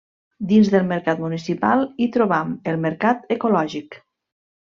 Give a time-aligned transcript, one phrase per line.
[0.51, 4.01] Dins del mercat municipal hi trobam el Mercat Ecològic.